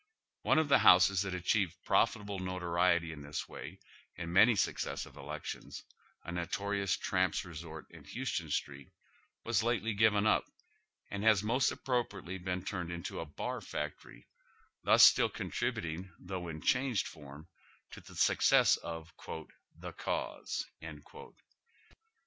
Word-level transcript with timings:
One 0.41 0.57
of 0.57 0.67
the 0.67 0.79
houses 0.79 1.21
that 1.21 1.35
acliieved 1.35 1.75
profitable 1.85 2.39
noto 2.39 2.73
I'iety 2.75 3.11
in 3.13 3.21
tliis 3.23 3.47
way 3.47 3.77
in 4.15 4.33
many 4.33 4.55
successive 4.55 5.15
elections, 5.15 5.83
a 6.23 6.31
notorions 6.31 6.97
tramps' 6.97 7.45
resort 7.45 7.85
in 7.91 8.03
Houston 8.05 8.49
Street, 8.49 8.89
was 9.43 9.61
lately 9.61 9.93
given 9.93 10.25
up, 10.25 10.43
and 11.11 11.23
has 11.23 11.43
most 11.43 11.71
appropriately 11.71 12.39
been 12.39 12.65
turned 12.65 12.91
into 12.91 13.19
a 13.19 13.27
bar 13.27 13.61
factory, 13.61 14.27
thus 14.83 15.05
still 15.05 15.29
contributing, 15.29 16.11
though 16.19 16.47
in 16.47 16.57
a 16.57 16.61
changed 16.61 17.05
form, 17.07 17.47
to 17.91 18.01
the 18.01 18.15
success 18.15 18.77
of" 18.77 19.13
the 19.81 19.91
cause." 19.91 20.65